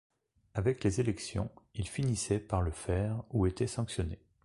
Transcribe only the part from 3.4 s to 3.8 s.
étaient